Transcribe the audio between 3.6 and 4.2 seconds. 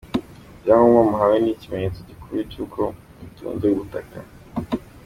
ubutaka.